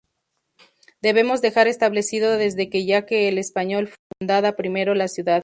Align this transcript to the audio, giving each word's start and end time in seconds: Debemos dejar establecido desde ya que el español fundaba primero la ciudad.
Debemos 1.03 1.41
dejar 1.43 1.67
establecido 1.67 2.35
desde 2.39 2.67
ya 2.83 3.05
que 3.05 3.27
el 3.27 3.37
español 3.37 3.91
fundaba 4.19 4.53
primero 4.55 4.95
la 4.95 5.07
ciudad. 5.07 5.39